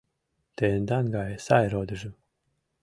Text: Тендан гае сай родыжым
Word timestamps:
Тендан 0.57 1.05
гае 1.15 1.35
сай 1.45 1.65
родыжым 1.73 2.13